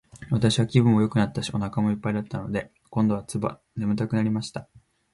[0.31, 3.39] 私は気分もよくなったし、お腹も一ぱいだったので、今度は睡
[4.07, 4.67] くなりました。